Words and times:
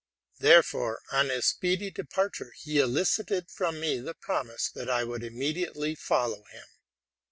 Therefore, 0.39 0.99
on 1.11 1.29
his_ 1.29 1.43
speedy 1.47 1.91
departure, 1.91 2.53
he 2.57 2.79
elicited 2.79 3.51
from 3.51 3.79
me 3.79 3.99
the 3.99 4.15
promise 4.15 4.67
that 4.71 4.89
I 4.89 5.03
would 5.03 5.23
immediately 5.23 5.93
follow 5.93 6.43
him. 6.45 6.65